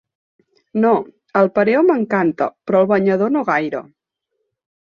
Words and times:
No, 0.85 0.93
el 1.43 1.51
pareo 1.59 1.83
m'encanta, 1.89 2.47
però 2.71 2.81
el 2.85 2.91
banyador 2.93 3.37
no 3.37 3.45
gaire. 3.51 3.83